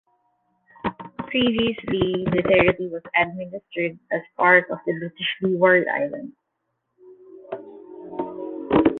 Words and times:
Previously, 1.27 2.25
the 2.25 2.41
territory 2.41 2.89
was 2.89 3.03
administered 3.15 3.99
as 4.11 4.21
part 4.35 4.65
of 4.71 4.79
the 4.87 4.93
British 4.93 5.37
Leeward 5.43 5.85
Islands. 5.89 6.33